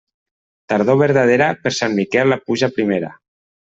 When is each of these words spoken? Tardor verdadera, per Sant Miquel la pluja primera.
Tardor 0.71 0.97
verdadera, 1.01 1.49
per 1.67 1.73
Sant 1.81 1.95
Miquel 1.99 2.33
la 2.33 2.39
pluja 2.49 2.71
primera. 2.79 3.13